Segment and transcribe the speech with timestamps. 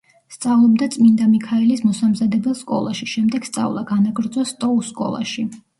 [0.35, 5.51] სწავლობდა წმინდა მიქაელის მოსამზადებელ სკოლაში, შემდეგ სწავლა განაგრძო სტოუს სკოლაში.